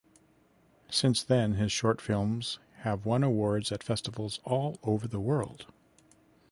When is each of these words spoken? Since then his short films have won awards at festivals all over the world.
Since 0.89 1.21
then 1.21 1.53
his 1.53 1.71
short 1.71 2.01
films 2.01 2.57
have 2.77 3.05
won 3.05 3.21
awards 3.23 3.71
at 3.71 3.83
festivals 3.83 4.39
all 4.43 4.79
over 4.83 5.07
the 5.07 5.19
world. 5.19 5.67